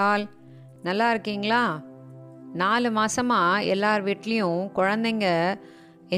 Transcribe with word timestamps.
கால் 0.00 0.24
நல்லா 0.86 1.06
இருக்கீங்களா? 1.12 1.62
நாலு 2.60 2.88
மாதமாக 2.98 3.64
எல்லார் 3.74 4.02
வீட்லேயும் 4.08 4.60
குழந்தைங்க 4.76 5.28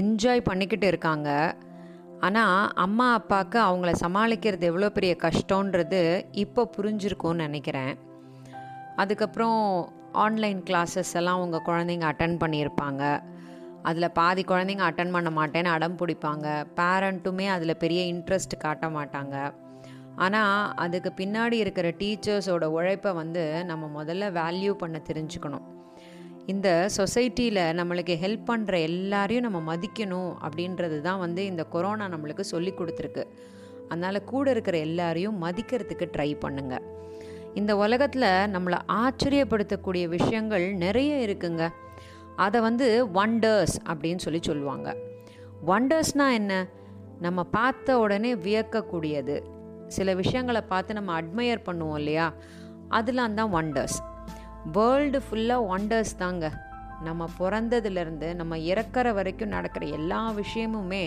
என்ஜாய் 0.00 0.42
பண்ணிக்கிட்டு 0.48 0.86
இருக்காங்க. 0.92 1.28
ஆனால் 2.26 2.66
அம்மா 2.84 3.06
அப்பாவுக்கு 3.20 3.58
அவங்கள 3.68 3.92
சமாளிக்கிறது 4.02 4.68
எவ்வளோ 4.70 4.90
பெரிய 4.96 5.12
கஷ்டன்றது 5.24 6.02
இப்போ 6.44 6.64
புரிஞ்சிருக்கும்னு 6.76 7.46
நினைக்கிறேன். 7.46 7.94
அதுக்கப்புறம் 9.04 9.62
ஆன்லைன் 10.24 10.60
கிளாஸஸ் 10.70 11.14
எல்லாம் 11.22 11.44
உங்கள் 11.46 11.66
குழந்தைங்க 11.70 12.06
அட்டன் 12.12 12.36
பண்ணியிருப்பாங்க. 12.44 13.02
அதில் 13.90 14.14
பாதி 14.20 14.44
குழந்தைங்க 14.52 14.86
அட்டன் 14.90 15.16
பண்ண 15.16 15.32
மாட்டேன்னு 15.40 15.74
அடம் 15.76 15.98
பிடிப்பாங்க. 16.02 16.46
பேரண்ட்டுமே 16.80 17.48
அதில் 17.56 17.80
பெரிய 17.86 18.02
இன்ட்ரெஸ்ட் 18.14 18.62
காட்ட 18.66 18.88
மாட்டாங்க. 18.98 19.36
ஆனால் 20.24 20.72
அதுக்கு 20.74 21.10
பின்னாடி 21.16 21.52
இருக்கிற 21.52 21.88
டீச்சர்ஸோட 21.88 22.64
உழைப்பை 22.64 23.12
வந்து 23.12 23.64
நம்ம 23.64 23.84
முதல்ல 23.98 24.26
வேல்யூ 24.38 24.72
பண்ண 24.72 25.00
தெரிஞ்சுக்கணும். 25.12 25.66
இந்த 26.46 26.88
சொசைட்டியில் 26.96 27.60
நம்மளுக்கு 27.80 28.14
ஹெல்ப் 28.24 28.48
பண்ணுற 28.50 28.80
எல்லாரையும் 28.80 29.46
நம்ம 29.50 29.60
மதிக்கணும் 29.72 30.30
அப்படின்றது 30.46 31.00
தான் 31.00 31.18
வந்து 31.18 31.44
இந்த 31.44 31.64
கொரோனா 31.64 32.06
நம்மளுக்கு 32.06 32.40
சொல்லி 32.40 32.72
கொடுத்துருக்கு. 32.72 33.24
அதனால் 33.88 34.24
கூட 34.24 34.50
இருக்கிற 34.50 34.78
எல்லாரையும் 34.78 35.42
மதிக்கிறதுக்கு 35.42 36.06
ட்ரை 36.16 36.38
பண்ணுங்க. 36.38 36.82
இந்த 37.54 37.76
உலகத்தில் 37.76 38.28
நம்மளை 38.56 38.78
ஆச்சரியப்படுத்தக்கூடிய 38.88 40.04
விஷயங்கள் 40.08 40.72
நிறைய 40.74 41.12
இருக்குங்க. 41.28 41.68
அதை 42.36 42.60
வந்து 42.60 43.06
வண்டர்ஸ் 43.14 43.76
அப்படின்னு 43.88 44.16
சொல்லி 44.16 44.40
சொல்லுவாங்க. 44.42 44.96
வண்டர்ஸ்னால் 45.66 46.32
என்ன? 46.32 46.66
நம்ம 47.20 47.44
பார்த்த 47.44 47.98
உடனே 47.98 48.34
வியக்கக்கூடியது. 48.34 49.58
சில 49.96 50.14
விஷயங்களை 50.14 50.62
பார்த்து 50.72 50.98
நம்ம 50.98 51.12
அட்மையர் 51.20 51.66
பண்ணுவோம் 51.68 51.98
இல்லையா? 52.00 52.26
அதெல்லாம் 52.88 53.36
தான் 53.38 53.52
வண்டர்ஸ் 53.54 53.98
வேர்ல்டு 54.76 55.18
ஃபுல்லாக 55.26 55.68
ஒண்டர்ஸ் 55.74 56.14
தாங்க. 56.16 56.46
நம்ம 57.02 57.28
பிறந்ததுலேருந்து 57.38 58.28
நம்ம 58.34 58.58
இறக்கிற 58.70 59.12
வரைக்கும் 59.18 59.54
நடக்கிற 59.56 59.84
எல்லா 59.98 60.20
விஷயமுமே 60.40 61.04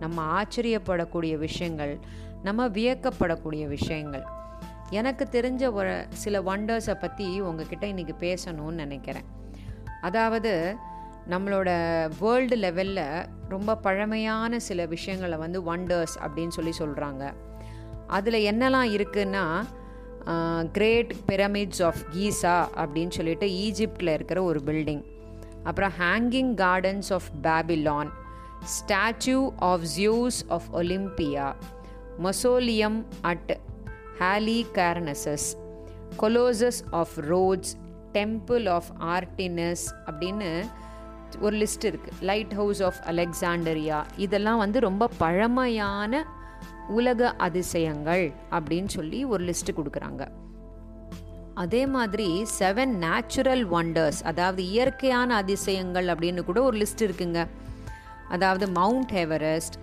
நம்ம 0.00 0.22
ஆச்சரியப்படக்கூடிய 0.38 1.34
விஷயங்கள் 1.38 1.94
நம்ம 2.42 2.66
வியக்கப்படக்கூடிய 2.68 3.64
விஷயங்கள். 3.68 4.24
எனக்கு 4.90 5.24
தெரிஞ்ச 5.32 5.72
ஒரு 5.72 5.92
சில 6.22 6.40
வண்டர்ஸை 6.40 6.94
பற்றி 6.94 7.26
உங்ககிட்ட 7.40 7.84
இன்றைக்கி 7.86 8.14
பேசணும்னு 8.24 8.82
நினைக்கிறேன். 8.84 9.28
அதாவது 10.00 10.52
நம்மளோட 11.30 11.70
வேர்ல்டு 12.20 12.56
லெவலில் 12.56 13.26
ரொம்ப 13.48 13.76
பழமையான 13.76 14.58
சில 14.58 14.86
விஷயங்களை 14.86 15.36
வந்து 15.38 15.60
வண்டர்ஸ் 15.70 16.16
அப்படின்னு 16.24 16.56
சொல்லி 16.58 16.72
சொல்கிறாங்க 16.78 17.24
அதில் 18.08 18.38
என்னெல்லாம் 18.44 18.90
இருக்குன்னா 18.90 19.64
கிரேட் 20.72 21.12
பிரமிட்ஸ் 21.26 21.82
ஆஃப் 21.82 22.02
கீசா 22.14 22.56
அப்படின்னு 22.76 23.10
சொல்லிட்டு 23.10 23.46
ஈஜிப்டில் 23.46 24.08
இருக்கிற 24.08 24.42
ஒரு 24.42 24.60
பில்டிங் 24.64 25.02
அப்புறம் 25.64 25.90
hanging 25.98 26.52
gardens 26.56 27.12
of 27.12 27.28
Babylon 27.42 28.10
statue 28.78 29.36
of 29.62 29.84
Zeus 29.96 30.40
of 30.48 30.68
Olympia 30.72 31.54
mausoleum 32.18 33.04
at 33.20 33.52
Halicarnassus 34.74 35.56
Colossus 36.16 36.80
of 36.90 37.14
Rhodes 37.28 37.74
temple 38.12 38.68
of 38.68 38.90
Artemis 39.00 39.84
அப்படின்னு 40.06 40.50
ஒரு 41.40 41.56
லிஸ்ட் 41.56 41.86
இருக்குது 41.90 42.20
லைட் 42.20 42.54
ஹவுஸ் 42.54 42.82
ஆஃப் 42.82 43.00
அலெக்சாண்டரியா 43.06 44.04
இதெல்லாம் 44.16 44.58
வந்து 44.58 44.80
ரொம்ப 44.80 45.08
பழமையான 45.18 46.24
உலக 46.88 47.34
அதிசயங்கள் 47.36 48.32
அப்படின்னு 48.50 48.86
சொல்லி 48.86 49.24
ஒரு 49.24 49.44
லிஸ்ட் 49.44 49.76
கொடுக்குறாங்க. 49.76 50.28
அதே 51.54 51.86
மாதிரி 51.86 52.44
செவன் 52.58 52.92
நேச்சுரல் 53.06 53.70
ஒண்டர்ஸ் 53.70 54.20
அதாவது 54.24 54.68
இயற்கையான 54.68 55.34
அதிசயங்கள் 55.34 56.06
அப்படின்னு 56.06 56.44
கூட 56.44 56.62
ஒரு 56.62 56.78
லிஸ்ட் 56.78 57.04
இருக்குங்க. 57.06 57.46
அதாவது 58.28 58.68
Mount 58.68 59.10
Everest 59.10 59.76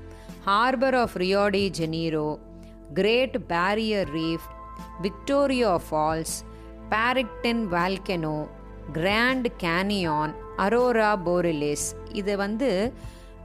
harbour 0.46 0.96
of 0.96 1.18
Rio de 1.18 1.72
Janeiro 1.80 2.40
Great 2.94 3.38
Barrier 3.48 4.10
Reef 4.10 4.48
Victoria 5.02 5.80
Falls 5.90 6.36
Paricutin 6.90 7.64
volcano 7.68 8.48
Grand 8.92 9.48
Canyon 9.64 10.32
aurora 10.58 11.12
borealis 11.26 11.88
இது 12.12 12.38
வந்து 12.38 12.94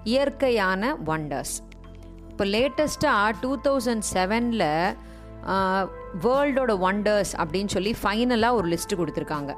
இயற்கையான 0.04 0.96
ஒண்டர்ஸ் 1.06 1.62
இப்போ 2.36 2.48
லேட்டஸ்ட்டாக 2.50 3.36
டூ 3.40 3.50
தௌசண்ட் 3.56 4.02
செவனில் 4.14 4.64
வேர்ல்டோட 6.24 6.72
ஒண்டர்ஸ் 6.88 7.32
அப்படின்னு 7.42 7.66
சொல்லி 7.66 7.92
ஃபைனலாக 8.02 8.56
ஒரு 8.58 8.66
லிஸ்ட்டு 8.68 8.98
கொடுத்துருக்காங்க. 9.00 9.52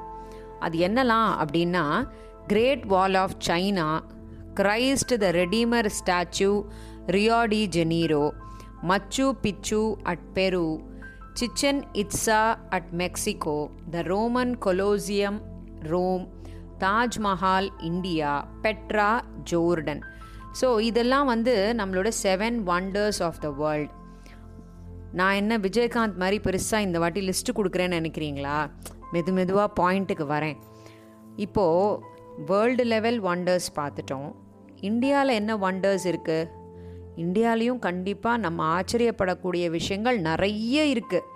அது 0.59 0.77
என்னலாம் 0.79 1.31
அப்படின்னா 1.41 1.83
Great 2.47 2.85
Wall 2.85 3.15
of 3.15 3.35
China 3.47 3.87
Christ 4.53 5.13
the 5.23 5.31
Redeemer 5.31 5.89
statue 5.99 6.49
Rio de 7.07 7.61
Janeiro 7.75 8.23
Machu 8.81 9.27
Picchu 9.41 9.81
at 10.03 10.25
Peru 10.33 10.65
Chichen 11.33 11.81
Itza 11.93 12.41
at 12.69 12.91
Mexico 13.03 13.57
the 13.91 14.05
Roman 14.11 14.57
Colosseum 14.65 15.41
Rome 15.89 16.25
Taj Mahal 16.79 17.69
India 17.81 18.31
Petra 18.61 19.11
Jordan 19.51 20.01
so 20.59 20.67
இதெல்லாம் 20.89 21.27
வந்து 21.33 21.53
நம்மளோட 21.79 22.09
seven 22.23 22.57
wonders 22.69 23.21
of 23.27 23.41
the 23.45 23.49
world 23.61 23.93
நான் 25.19 25.37
என்ன 25.41 25.53
விஜயகாந்த் 25.65 26.19
மாதிரி 26.21 26.37
பெருசாக 26.45 26.85
இந்த 26.87 26.97
வாட்டி 27.03 27.21
list 27.27 27.55
கொடுக்குறேன்னு 27.57 27.99
நினைக்கிறீங்களா? 27.99 28.57
மெது 29.13 29.31
மெதுவாக 29.37 29.69
பாயிண்ட்டுக்கு 29.79 30.25
வரேன். 30.33 30.57
இப்போது 31.45 31.99
வேர்ல்டு 32.49 32.83
லெவல் 32.93 33.19
வண்டர்ஸ் 33.27 33.69
பார்த்துட்டோம். 33.79 34.29
இந்தியாவில் 34.89 35.37
என்ன 35.39 35.51
வண்டர்ஸ் 35.65 36.05
இருக்குது 36.11 36.49
இந்தியாலேயும் 37.23 37.81
கண்டிப்பாக 37.87 38.43
நம்ம 38.43 38.59
ஆச்சரியப்படக்கூடிய 38.75 39.65
விஷயங்கள் 39.77 40.17
நிறைய 40.27 40.83
இருக்குது 40.93 41.27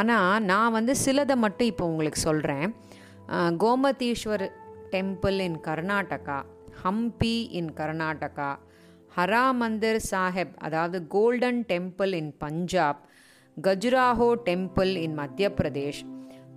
ஆனால் 0.00 0.44
நான் 0.50 0.74
வந்து 0.78 0.92
சிலதை 1.04 1.36
மட்டும் 1.44 1.70
இப்போ 1.72 1.84
உங்களுக்கு 1.90 2.20
சொல்கிறேன் 2.28 2.66
Gomateshwar 3.62 4.46
temple 4.92 5.38
in 5.46 5.58
Karnataka 5.68 6.38
Hampi 6.82 7.36
in 7.50 7.72
Karnataka 7.72 8.56
Harmandir 9.52 10.00
Sahib 10.10 10.54
அதாவது 10.56 11.06
golden 11.06 11.64
temple 11.68 12.12
in 12.12 12.36
Punjab 12.38 13.00
Khajuraho 13.62 14.28
temple 14.44 14.92
in 14.96 15.14
Madhya 15.14 15.52
Pradesh 15.56 16.02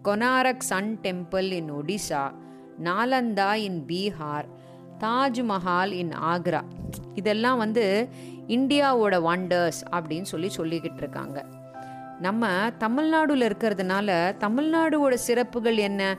Konark 0.03 0.67
sun 0.69 0.99
temple 1.01 1.51
in 1.51 1.71
Odisha 1.71 2.23
Nalanda 2.83 3.53
in 3.53 3.83
Bihar 3.87 4.47
Taj Mahal 4.99 5.91
in 5.91 6.09
Agra 6.09 6.61
இதெல்லாம் 7.15 7.57
வந்து 7.57 8.09
இந்தியாவோட 8.47 9.15
வண்டர்ஸ் 9.21 9.79
அப்படின்னு 9.91 10.21
சொல்லி 10.21 10.49
சொல்லிக்கிட்டு 10.57 10.97
இருக்காங்க. 10.97 11.45
நம்ம 12.19 12.47
தமிழ்நாடுல 12.79 13.47
இருக்கிறதுனால 13.49 14.09
தமிழ்நாடுவோட 14.39 15.13
சிறப்புகள் 15.13 15.77
என்ன 15.77 16.17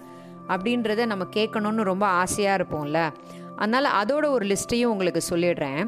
அப்படின்றத 0.48 1.06
நம்ம 1.06 1.25
கேட்கணும்னு 1.25 1.82
ரொம்ப 1.82 2.06
ஆசையாக 2.06 2.62
இருப்போம்ல. 2.62 3.00
அதனால் 3.62 3.88
அதோட 4.00 4.24
ஒரு 4.36 4.44
லிஸ்ட்டையும் 4.52 4.92
உங்களுக்கு 4.94 5.22
சொல்லிடுறேன். 5.30 5.82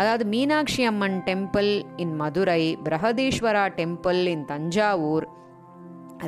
அதாவது 0.00 0.24
Meenakshi 0.34 0.82
Amman 0.90 1.18
temple 1.28 1.70
in 2.02 2.14
Madurai 2.20 2.62
Brihadeeswara 2.84 3.64
temple 3.78 4.20
in 4.34 4.44
Thanjavur 4.52 5.26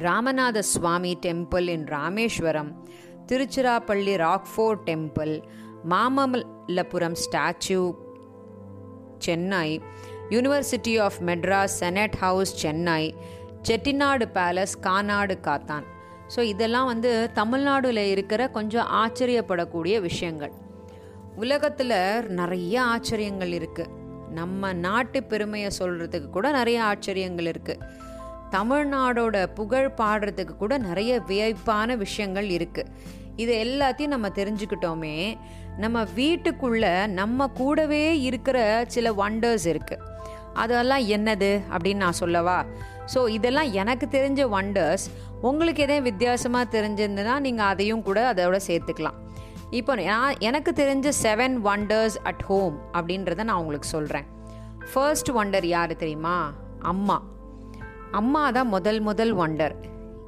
Ramanatha 0.06 0.58
Swamy 0.72 1.12
temple 1.26 1.68
in 1.74 1.86
Rameswaram 1.96 2.70
Tiruchirappalli 3.28 4.14
Rockfort 4.24 4.82
temple 4.88 5.32
Mamallapuram 5.92 7.16
statue 7.22 7.78
Chennai 9.24 9.68
university 10.34 10.94
of 11.06 11.18
Madras 11.28 11.76
senate 11.82 12.18
house 12.22 12.52
Chennai 12.62 13.02
Chettinad 13.68 14.26
palace 14.36 14.74
Kanadukathan. 15.46 15.86
So 16.34 16.40
இதெல்லாம் 16.52 16.90
வந்து 16.92 17.10
தமிழ்நாடுல 17.40 18.02
இருக்கிற 18.10 18.42
கொஞ்சம் 18.48 18.90
ஆச்சரியப்படக்கூடிய 19.02 19.96
விஷயங்கள். 20.08 20.54
உலகத்தில் 21.36 22.26
நிறைய 22.28 22.82
ஆச்சரியங்கள் 22.82 23.48
இருக்குது 23.48 23.92
நம்ம 24.30 24.72
நாட்டு 24.72 25.22
பெருமையை 25.22 25.70
சொல்கிறதுக்கு 25.78 26.30
கூட 26.30 26.50
நிறைய 26.50 26.82
ஆச்சரியங்கள் 26.82 27.44
இருக்குது 27.44 27.82
தமிழ்நாடோட 28.50 29.46
புகழ் 29.46 29.90
பாடுறதுக்கு 29.96 30.56
கூட 30.56 30.78
நிறைய 30.78 31.20
வியப்பான 31.20 31.96
விஷயங்கள் 31.96 32.48
இருக்குது 32.48 32.92
இது 33.36 33.52
எல்லாத்தையும் 33.64 34.14
நம்ம 34.16 34.28
தெரிஞ்சுக்கிட்டோமே 34.28 35.36
நம்ம 35.78 36.04
வீட்டுக்குள்ள 36.04 37.06
நம்ம 37.06 37.48
கூடவே 37.48 38.20
இருக்கிற 38.20 38.84
சில 38.86 39.12
வண்டர்ஸ் 39.12 39.66
இருக்குது 39.74 40.12
அதெல்லாம் 40.54 41.04
என்னது 41.16 41.60
அப்படின்னு 41.70 41.94
நான் 41.94 42.20
சொல்லவா? 42.20 42.64
ஸோ 43.14 43.28
இதெல்லாம் 43.28 43.72
எனக்கு 43.72 44.06
தெரிஞ்ச 44.06 44.48
வண்டர்ஸ் 44.48 45.06
உங்களுக்கு 45.40 45.82
எதே 45.86 46.02
வித்தியாசமாக 46.02 46.80
தெரிஞ்சிருந்ததுன்னா 46.80 47.40
நீங்கள் 47.40 47.66
அதையும் 47.66 48.02
கூட 48.02 48.32
அதோட 48.32 48.58
சேர்த்துக்கலாம். 48.66 49.18
இப்போ 49.74 49.94
நான் 49.94 50.34
எனக்கு 50.38 50.70
தெரிஞ்ச 50.76 51.12
செவன் 51.22 51.54
வண்டர்ஸ் 51.64 52.16
அட் 52.22 52.42
ஹோம் 52.42 52.76
அப்படின்றத 52.92 53.44
நான் 53.44 53.56
உங்களுக்கு 53.56 53.88
சொல்கிறேன் 53.88 54.26
ஃபர்ஸ்ட் 54.92 55.30
வண்டர் 55.30 55.64
யார் 55.64 55.96
தெரியுமா? 55.96 56.52
அம்மா. 56.78 57.22
அம்மா 58.10 58.50
தான் 58.50 58.66
முதல் 58.66 59.00
முதல் 59.00 59.36
ஒண்டர் 59.36 59.74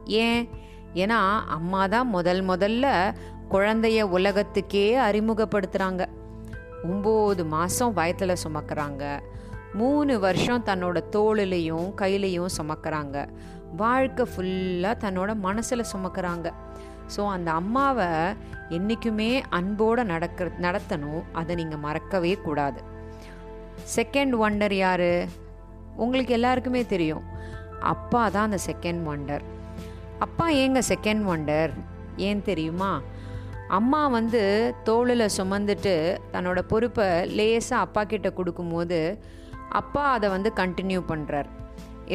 ஏன்? 0.04 0.48
ஏன்னா 0.94 1.44
அம்மா 1.46 1.86
தான் 1.86 2.08
முதல் 2.08 2.42
முதல்ல 2.44 3.14
குழந்தைய 3.50 4.02
உலகத்துக்கே 4.02 4.98
அறிமுகப்படுத்துகிறாங்க 4.98 6.06
ஒம்பது 6.82 7.46
மாதம் 7.46 7.92
வயத்தில் 7.92 8.42
சுமக்கிறாங்க. 8.44 9.20
மூணு 9.72 10.18
வருஷம் 10.18 10.64
தன்னோட 10.64 11.00
தோளிலையும் 11.12 11.88
கையிலையும் 12.00 12.54
சுமக்கிறாங்க. 12.58 13.28
வாழ்க்கை 13.76 14.26
ஃபுல்லாக 14.36 15.00
தன்னோட 15.04 15.34
மனசில் 15.34 15.90
சுமக்கிறாங்க. 15.92 16.52
ஸோ 17.14 17.22
அந்த 17.36 17.48
அம்மாவை 17.60 18.10
என்றைக்குமே 18.76 19.30
அன்போடு 19.58 20.04
நடக்க 20.12 20.48
நடத்தணும். 20.66 21.24
அதை 21.40 21.52
நீங்கள் 21.60 21.82
மறக்கவே 21.86 22.32
கூடாது. 22.46 22.80
செகண்ட் 23.96 24.34
ஒண்டர் 24.46 24.74
யார்? 24.84 25.10
உங்களுக்கு 26.04 26.32
எல்லாருக்குமே 26.38 26.82
தெரியும். 26.94 27.24
அப்பா 27.94 28.22
தான் 28.34 28.48
அந்த 28.48 28.58
செகண்ட் 28.70 29.04
ஒண்டர் 29.12 29.44
அப்பா 30.24 30.46
ஏங்க 30.62 30.80
செகண்ட் 30.92 31.24
ஒண்டர் 31.32 31.72
ஏன் 32.28 32.40
தெரியுமா? 32.48 32.92
அம்மா 33.78 34.00
வந்து 34.16 34.42
தோளில் 34.88 35.34
சுமந்துட்டு 35.36 35.94
தன்னோட 36.34 36.58
பொறுப்பை 36.72 37.08
லேசாக 37.38 37.84
அப்பா 37.86 38.02
கிட்ட 38.12 38.28
கொடுக்கும்போது 38.38 39.00
அப்பா 39.80 40.04
அதை 40.16 40.28
வந்து 40.34 40.50
கண்டினியூ 40.60 41.00
பண்ணுறார் 41.12 41.48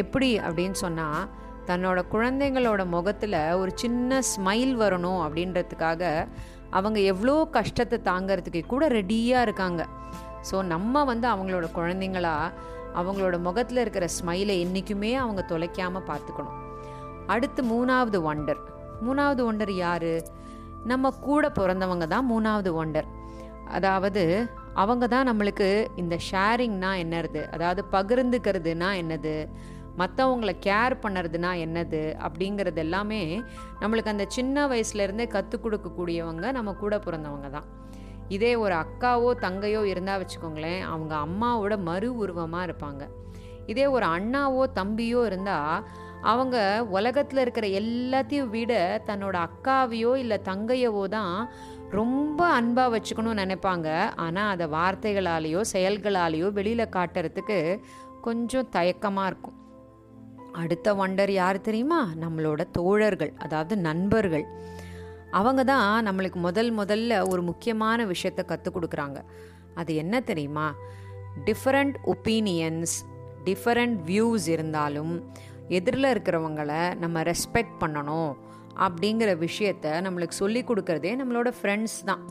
எப்படி 0.01 0.29
அப்படின்னு 0.47 0.77
சொன்னால் 0.83 1.23
தன்னோட 1.69 1.99
குழந்தைங்களோட 2.13 2.81
முகத்தில் 2.95 3.39
ஒரு 3.61 3.71
சின்ன 3.75 4.19
ஸ்மைல் 4.31 4.73
வரணும் 4.81 5.21
அப்படின்றதுக்காக 5.25 6.03
அவங்க 6.77 6.99
எவ்வளோ 7.11 7.35
கஷ்டத்தை 7.57 7.97
தாங்கிறதுக்கு 8.09 8.61
கூட 8.73 8.83
ரெடியாக 8.97 9.45
இருக்காங்க. 9.47 9.81
ஸோ 10.49 10.57
நம்ம 10.73 11.03
வந்து 11.11 11.27
அவங்களோட 11.33 11.65
குழந்தைங்களா 11.77 12.35
அவங்களோட 12.99 13.35
முகத்தில் 13.47 13.81
இருக்கிற 13.83 14.05
ஸ்மைலை 14.17 14.55
என்றைக்குமே 14.63 15.11
அவங்க 15.23 15.41
தொலைக்காமல் 15.51 16.07
பார்த்துக்கணும். 16.11 16.57
அடுத்து 17.33 17.61
மூணாவது 17.73 18.19
ஒண்டர் 18.31 18.61
மூணாவது 19.05 19.41
ஒண்டர் 19.49 19.73
யார்? 19.85 20.13
நம்ம 20.91 21.11
கூட 21.27 21.45
பிறந்தவங்க 21.59 22.05
தான் 22.13 22.27
மூணாவது 22.31 22.71
ஒண்டர் 22.81 23.07
அதாவது 23.77 24.23
அவங்க 24.81 25.05
தான் 25.13 25.27
நம்மளுக்கு 25.29 25.67
இந்த 26.01 26.15
ஷேரிங்னா 26.29 26.91
என்னது 27.03 27.41
அதாவது 27.55 27.81
பகிர்ந்துக்கிறதுனா 27.95 28.89
என்னது? 29.01 29.35
மற்றவங்களை 29.99 30.53
கேர் 30.65 30.95
பண்ணுறதுனா 31.03 31.51
என்னது 31.65 32.01
அப்படிங்கிறது 32.25 32.79
எல்லாமே 32.85 33.21
நம்மளுக்கு 33.81 34.13
அந்த 34.13 34.25
சின்ன 34.35 34.65
வயசுலேருந்தே 34.67 35.27
கற்றுக் 35.27 35.63
கொடுக்கக்கூடியவங்க 35.63 36.51
நம்ம 36.57 36.73
கூட 36.83 36.97
பிறந்தவங்க 37.05 37.49
தான். 37.49 37.67
இதே 38.35 38.51
ஒரு 38.55 38.75
அக்காவோ 38.83 39.29
தங்கையோ 39.45 39.81
இருந்தால் 39.83 40.21
வச்சுக்கோங்களேன் 40.21 40.81
அவங்க 40.91 41.13
அம்மாவோட 41.25 41.75
மறு 41.89 42.09
உருவமாக 42.23 42.67
இருப்பாங்க. 42.67 43.03
இதே 43.65 43.85
ஒரு 43.87 44.05
அண்ணாவோ 44.05 44.63
தம்பியோ 44.79 45.21
இருந்தால் 45.25 45.83
அவங்க 46.31 46.57
உலகத்தில் 46.97 47.41
இருக்கிற 47.43 47.67
எல்லாத்தையும் 47.81 48.51
விட 48.55 48.73
தன்னோட 49.07 49.35
அக்காவையோ 49.47 50.11
இல்லை 50.15 50.37
தங்கையவோ 50.49 51.03
தான் 51.17 51.35
ரொம்ப 51.99 52.39
அன்பாக 52.57 52.91
வச்சுக்கணும்னு 52.95 53.43
நினைப்பாங்க. 53.43 53.87
ஆனால் 54.15 54.51
அதை 54.53 54.67
வார்த்தைகளாலேயோ 54.77 55.61
செயல்களாலேயோ 55.73 56.49
வெளியில் 56.59 56.93
காட்டுறதுக்கு 56.97 57.57
கொஞ்சம் 58.27 58.69
தயக்கமாக 58.69 59.29
இருக்கும். 59.31 59.57
அடுத்த 60.51 60.93
வண்டர் 60.93 61.29
யார் 61.29 61.61
தெரியுமா? 61.61 62.09
நம்மளோட 62.21 62.67
தோழர்கள் 62.71 63.33
அதாவது 63.37 63.77
நண்பர்கள். 63.77 64.45
அவங்க 65.31 65.63
தான் 65.63 66.07
நம்மளுக்கு 66.07 66.35
முதல் 66.35 66.77
முதல்ல 66.77 67.29
ஒரு 67.29 67.41
முக்கியமான 67.41 68.05
விஷயத்தை 68.05 68.45
கற்றுக் 68.45 68.77
கொடுக்குறாங்க. 68.77 69.23
அது 69.73 69.95
என்ன 69.95 70.19
தெரியுமா? 70.19 70.75
டிஃப்ரெண்ட் 71.45 71.95
ஒப்பீனியன்ஸ் 72.05 72.95
டிஃப்ரெண்ட் 73.45 73.97
வியூஸ் 74.05 74.47
இருந்தாலும் 74.47 75.31
எதிரில் 75.67 76.03
இருக்கிறவங்கள 76.03 76.97
நம்ம 76.97 77.21
ரெஸ்பெக்ட் 77.21 77.77
பண்ணணும் 77.79 78.35
அப்படிங்கிற 78.79 79.47
விஷயத்த 79.47 79.85
நம்மளுக்கு 79.85 80.29
சொல்லி 80.29 80.63
கொடுக்கறதே 80.63 81.21
நம்மளோட 81.21 81.53
ஃப்ரெண்ட்ஸ் 81.61 82.03
தான். 82.05 82.29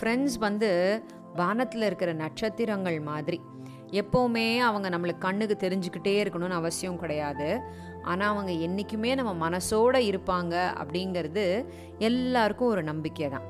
ஃப்ரெண்ட்ஸ் 0.00 0.38
வந்து 0.38 1.02
வானத்தில் 1.34 1.82
இருக்கிற 1.82 2.12
நட்சத்திரங்கள் 2.12 3.00
மாதிரி. 3.00 3.40
எப்போவுமே 3.90 4.58
அவங்க 4.58 4.88
நம்மளுக்கு 4.88 5.18
கண்ணுக்கு 5.18 5.68
தெரிஞ்சுக்கிட்டே 5.68 6.14
இருக்கணும்னு 6.22 6.60
அவசியம் 6.60 6.98
கிடையாது. 6.98 7.60
ஆனால் 8.02 8.28
அவங்க 8.28 8.52
என்றைக்குமே 8.52 9.14
நம்ம 9.14 9.50
மனசோடு 9.50 9.98
இருப்பாங்க 10.10 10.54
அப்படிங்கிறது 10.82 11.64
எல்லாருக்கும் 11.98 12.68
ஒரு 12.68 12.82
நம்பிக்கை 12.82 13.28
தான். 13.28 13.42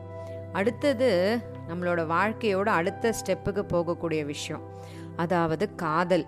அடுத்தது 0.53 1.41
நம்மளோட 1.69 2.07
வாழ்க்கையோட 2.07 2.67
அடுத்த 2.67 3.15
ஸ்டெப்புக்கு 3.21 3.63
போகக்கூடிய 3.73 4.25
விஷயம். 4.25 4.63
அதாவது 5.17 5.75
காதல். 5.75 6.27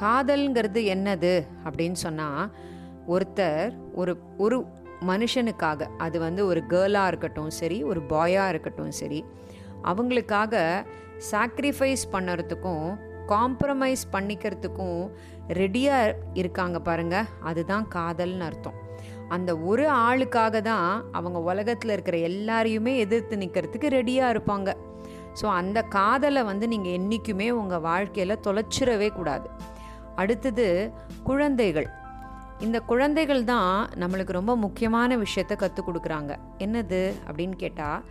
காதல்ங்கிறது 0.00 0.80
என்னது 0.94 1.46
அப்படின்னு 1.64 1.92
சொன்னால் 1.92 2.50
ஒருத்தர் 3.08 3.72
ஒரு 3.94 4.16
ஒரு 4.38 4.66
மனுஷனுக்காக 5.06 5.88
அது 5.98 6.18
வந்து 6.18 6.46
ஒரு 6.46 6.64
கேர்ளாக 6.68 7.06
இருக்கட்டும் 7.06 7.50
சரி 7.50 7.82
ஒரு 7.82 8.00
பாயாக 8.00 8.48
இருக்கட்டும் 8.48 8.90
சரி 8.90 9.24
அவங்களுக்காக 9.82 10.84
சாக்ரிஃபைஸ் 11.32 12.04
பண்ணுறதுக்கும் 12.12 12.96
காம்ப்ரமைஸ் 13.28 14.04
பண்ணிக்கிறதுக்கும் 14.12 15.10
ரெடியாக 15.48 16.14
இருக்காங்க 16.34 16.78
பாருங்க. 16.78 17.24
அதுதான் 17.40 17.88
காதல்னு 17.94 18.40
அர்த்தம். 18.40 18.74
அந்த 19.28 19.58
ஒரு 19.58 19.88
ஆளுக்காக 19.88 20.60
தான் 20.60 21.04
அவங்க 21.12 21.38
உலகத்தில் 21.38 21.90
இருக்கிற 21.90 22.16
எல்லாரையுமே 22.16 22.96
எதிர்த்து 22.96 23.36
நிற்கிறதுக்கு 23.36 23.88
ரெடியாக 23.88 24.32
இருப்பாங்க. 24.34 24.76
ஸோ 25.40 25.46
அந்த 25.46 25.82
காதலை 25.82 26.42
வந்து 26.44 26.68
நீங்கள் 26.68 26.92
என்றைக்குமே 26.92 27.50
உங்கள் 27.50 27.80
வாழ்க்கையில் 27.80 28.40
தொலைச்சிடவே 28.46 29.12
கூடாது. 29.12 29.48
அடுத்தது 30.16 30.92
குழந்தைகள். 31.22 31.88
இந்த 32.60 32.80
குழந்தைகள் 32.80 33.44
தான் 33.44 33.88
நம்மளுக்கு 33.96 34.32
ரொம்ப 34.32 34.56
முக்கியமான 34.56 35.16
விஷயத்த 35.16 35.56
கற்றுக் 35.56 35.88
கொடுக்குறாங்க. 35.88 36.36
என்னது? 36.58 37.12
அப்படின்னு 37.28 37.52
கேட்டால் 37.52 38.02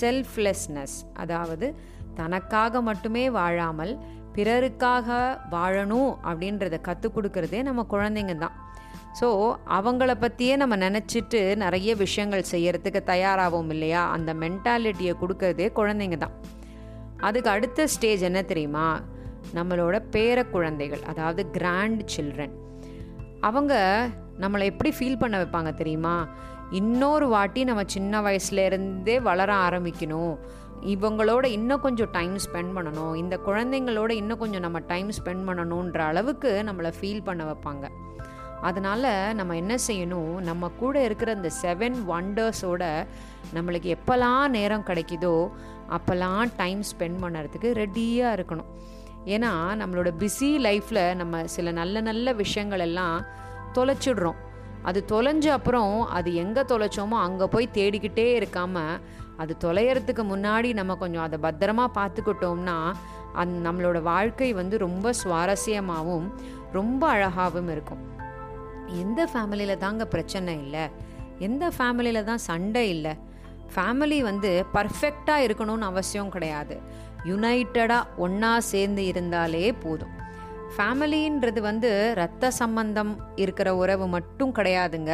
செல்ஃப்லெஸ்னஸ் 0.00 0.96
அதாவது 1.14 1.74
தனக்காக 2.14 2.80
மட்டுமே 2.80 3.30
வாழாமல் 3.30 3.98
பிறருக்காக 4.38 5.08
வாழணும் 5.50 6.10
அப்படின்றத 6.28 6.80
கற்றுக் 6.80 7.16
கொடுக்கறதே 7.16 7.60
நம்ம 7.62 7.86
குழந்தைங்க 7.94 8.34
தான் 8.38 8.56
ஸோ 9.20 9.28
அவங்கள 9.76 10.10
பற்றியே 10.14 10.54
நம்ம 10.56 10.74
நினச்சிட்டு 10.76 11.40
நிறைய 11.62 11.90
விஷயங்கள் 12.02 12.50
செய்யறதுக்கு 12.50 13.00
தயாராகவும் 13.04 13.70
இல்லையா? 13.74 14.02
அந்த 14.16 14.30
மென்டாலிட்டியை 14.42 15.14
கொடுக்கறதே 15.22 15.66
குழந்தைங்க 15.78 16.16
தான் 16.16 16.36
அதுக்கு 17.20 17.50
அடுத்த 17.50 17.86
ஸ்டேஜ் 17.86 18.22
என்ன 18.22 18.40
தெரியுமா? 18.42 18.86
நம்மளோட 19.54 19.96
பேர 20.14 20.38
குழந்தைகள் 20.54 21.02
அதாவது 21.02 21.42
கிராண்ட் 21.50 22.02
சில்ட்ரன் 22.14 22.54
அவங்க 23.40 23.74
நம்மளை 24.40 24.64
எப்படி 24.72 24.90
ஃபீல் 24.98 25.20
பண்ண 25.20 25.34
வைப்பாங்க 25.42 25.70
தெரியுமா? 25.74 26.16
இன்னொரு 26.70 27.26
வாட்டி 27.28 27.60
நம்ம 27.64 27.82
சின்ன 27.86 28.20
வயசுலேருந்தே 28.20 29.16
வளர 29.28 29.50
ஆரம்பிக்கணும். 29.66 30.34
இவங்களோட 30.82 31.44
இன்னும் 31.44 31.80
கொஞ்சம் 31.80 32.10
டைம் 32.10 32.34
ஸ்பெண்ட் 32.34 32.74
பண்ணணும். 32.76 33.14
இந்த 33.14 33.40
குழந்தைங்களோட 33.46 34.10
இன்னும் 34.10 34.38
கொஞ்சம் 34.38 34.60
நம்ம 34.60 34.78
டைம் 34.78 35.08
ஸ்பெண்ட் 35.08 35.46
பண்ணணுன்ற 35.48 35.98
அளவுக்கு 35.98 36.62
நம்மளை 36.66 36.92
ஃபீல் 37.00 37.24
பண்ண 37.24 37.44
வைப்பாங்க. 37.44 37.86
அதனால் 38.60 39.34
நம்ம 39.34 39.56
என்ன 39.56 39.74
செய்யணும்? 39.86 40.34
நம்ம 40.38 40.68
கூட 40.68 41.04
இருக்கிற 41.04 41.32
இந்த 41.32 41.50
செவன் 41.62 41.96
ஒண்டர்ஸோட 42.16 43.06
நம்மளுக்கு 43.54 43.96
எப்போல்லாம் 43.96 44.48
நேரம் 44.48 44.86
கிடைக்குதோ 44.86 45.50
அப்போல்லாம் 45.96 46.48
டைம் 46.56 46.80
ஸ்பெண்ட் 46.80 47.20
பண்ணுறதுக்கு 47.22 47.68
ரெடியாக 47.82 48.36
இருக்கணும். 48.38 48.70
ஏன்னா 49.24 49.52
நம்மளோட 49.82 50.10
பிஸி 50.18 50.50
லைஃப்பில் 50.66 51.14
நம்ம 51.14 51.46
சில 51.46 51.70
நல்ல 51.70 52.00
நல்ல 52.00 52.32
விஷயங்கள் 52.32 52.78
எல்லாம் 52.78 53.24
தொலைச்சிடுறோம். 53.74 54.38
அது 54.82 55.04
தொலைஞ்ச 55.08 55.46
அப்புறம் 55.46 56.06
அது 56.06 56.34
எங்கே 56.34 56.60
தொலைச்சோமோ 56.60 57.16
அங்கே 57.26 57.44
போய் 57.44 57.68
தேடிக்கிட்டே 57.72 58.26
இருக்காமல் 58.40 59.00
அது 59.38 59.56
தொலையறதுக்கு 59.64 60.22
முன்னாடி 60.32 60.72
நம்ம 60.72 60.94
கொஞ்சம் 60.94 61.26
அதை 61.26 61.38
பத்திரமா 61.42 61.86
பார்த்துக்கிட்டோம்னா 61.94 62.76
அந் 63.32 63.54
நம்மளோட 63.66 63.98
வாழ்க்கை 64.02 64.52
வந்து 64.52 64.78
ரொம்ப 64.78 65.10
சுவாரஸ்யமாகவும் 65.24 66.28
ரொம்ப 66.72 67.02
அழகாகவும் 67.08 67.70
இருக்கும். 67.70 68.02
எந்த 68.86 69.28
ஃபேமிலியில் 69.32 69.82
தாங்க 69.84 70.06
பிரச்சனை 70.06 70.54
இல்லை. 70.64 70.84
எந்த 71.38 71.64
ஃபேமிலியில் 71.78 72.24
தான் 72.24 72.44
சண்டை 72.50 72.88
இல்லை. 72.88 73.14
ஃபேமிலி 73.74 74.18
வந்து 74.20 74.50
பர்ஃபெக்டாக 74.74 75.44
இருக்கணும்னு 75.46 75.88
அவசியம் 75.92 76.28
கிடையாது. 76.28 76.76
யுனைட்டடாக 77.24 78.10
ஒன்றா 78.16 78.60
சேர்ந்து 78.72 79.04
இருந்தாலே 79.04 79.72
போதும். 79.72 80.14
ஃபேமிலின்றது 80.76 81.60
வந்து 81.60 81.90
ரத்த 82.14 82.50
சம்பந்தம் 82.50 83.12
இருக்கிற 83.34 83.68
உறவு 83.76 84.06
மட்டும் 84.08 84.54
கிடையாதுங்க. 84.54 85.12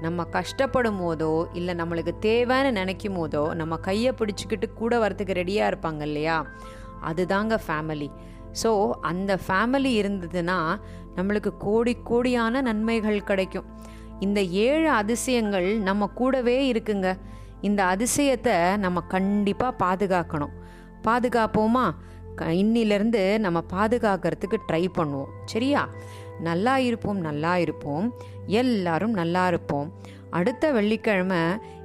நம்ம 0.00 0.26
கஷ்டப்படும் 0.32 1.00
போதோ 1.00 1.44
இல்லை 1.52 1.74
நம்மளுக்கு 1.74 2.12
தேவைன்னு 2.20 2.70
நினைக்கும் 2.70 3.16
போதோ 3.16 3.54
நம்ம 3.54 3.76
கையை 3.76 4.12
பிடிச்சிக்கிட்டு 4.18 4.72
கூட 4.74 4.98
வரத்துக்கு 4.98 5.38
ரெடியாக 5.40 5.70
இருப்பாங்க 5.72 6.00
இல்லையா? 6.00 6.46
அதுதாங்க 7.04 7.58
ஃபேமிலி 7.66 8.10
ஸோ 8.62 8.90
அந்த 9.00 9.38
ஃபேமிலி 9.48 9.92
இருந்ததுன்னா 10.02 10.76
நம்மளுக்கு 11.16 11.56
கோடி 11.58 11.96
கோடியான 12.10 12.60
நன்மைகள் 12.60 13.22
கிடைக்கும். 13.22 13.64
இந்த 14.20 14.42
ஏழு 14.42 14.90
அதிசயங்கள் 14.90 15.78
நம்ம 15.78 16.06
கூடவே 16.06 16.72
இருக்குங்க. 16.72 17.18
இந்த 17.60 17.84
அதிசயத்தை 17.84 18.76
நம்ம 18.76 19.00
கண்டிப்பாக 19.00 19.76
பாதுகாக்கணும். 19.84 20.54
பாதுகாப்போமா? 21.04 21.94
இன்னிலிருந்து 22.40 23.38
நம்ம 23.38 23.62
பாதுகாக்கிறதுக்கு 23.72 24.58
ட்ரை 24.72 24.86
பண்ணுவோம். 24.94 25.32
சரியா? 25.44 25.88
நல்லா 26.40 26.78
இருப்போம் 26.78 27.18
நல்லா 27.18 27.56
இருப்போம். 27.56 28.14
எல்லாரும் 28.46 29.12
நல்லா 29.12 29.46
இருப்போம். 29.46 29.92
அடுத்த 30.30 30.72
வெள்ளிக்கிழமை 30.72 31.38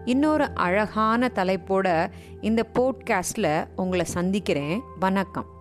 இன்னொரு 0.05 0.49
அழகான 0.53 1.31
தலைப்போட 1.35 2.09
இந்த 2.41 2.65
போட்காஸ்டில் 2.73 3.67
உங்களை 3.75 4.05
சந்திக்கிறேன். 4.05 4.81
வணக்கம். 4.99 5.58